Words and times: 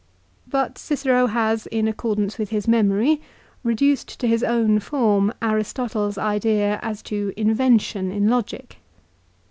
But 0.47 0.79
Cicero 0.79 1.27
has, 1.27 1.67
in 1.67 1.87
accordance 1.87 2.39
with 2.39 2.49
his 2.49 2.67
memory, 2.67 3.21
reduced 3.63 4.19
to 4.19 4.27
his 4.27 4.43
own 4.43 4.79
form 4.79 5.31
Aristotle's 5.43 6.17
idea 6.17 6.79
as 6.81 7.03
to 7.03 7.31
"invention" 7.37 8.11
in 8.11 8.27
logic. 8.27 8.77